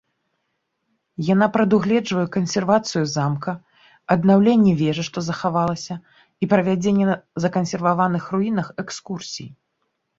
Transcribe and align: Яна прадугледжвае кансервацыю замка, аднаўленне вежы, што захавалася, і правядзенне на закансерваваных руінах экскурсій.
Яна 1.33 1.47
прадугледжвае 1.57 2.23
кансервацыю 2.37 3.03
замка, 3.15 3.51
аднаўленне 4.17 4.73
вежы, 4.83 5.03
што 5.11 5.25
захавалася, 5.31 6.01
і 6.43 6.53
правядзенне 6.57 7.05
на 7.15 7.23
закансерваваных 7.47 8.23
руінах 8.37 8.67
экскурсій. 8.85 9.51